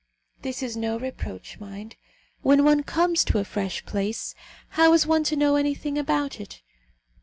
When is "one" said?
2.65-2.81, 5.05-5.23